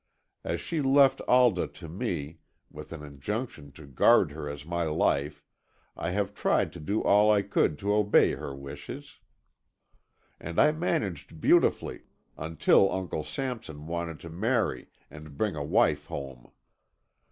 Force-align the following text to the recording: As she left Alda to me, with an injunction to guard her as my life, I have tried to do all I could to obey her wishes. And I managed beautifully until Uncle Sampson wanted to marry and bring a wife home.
As 0.43 0.59
she 0.59 0.81
left 0.81 1.21
Alda 1.27 1.67
to 1.67 1.87
me, 1.87 2.39
with 2.71 2.91
an 2.91 3.03
injunction 3.03 3.71
to 3.73 3.85
guard 3.85 4.31
her 4.31 4.49
as 4.49 4.65
my 4.65 4.81
life, 4.85 5.43
I 5.95 6.09
have 6.09 6.33
tried 6.33 6.73
to 6.73 6.79
do 6.79 7.03
all 7.03 7.29
I 7.29 7.43
could 7.43 7.77
to 7.77 7.93
obey 7.93 8.31
her 8.31 8.55
wishes. 8.55 9.19
And 10.39 10.57
I 10.59 10.71
managed 10.71 11.39
beautifully 11.39 12.05
until 12.35 12.91
Uncle 12.91 13.23
Sampson 13.23 13.85
wanted 13.85 14.19
to 14.21 14.29
marry 14.31 14.87
and 15.11 15.37
bring 15.37 15.55
a 15.55 15.63
wife 15.63 16.07
home. 16.07 16.49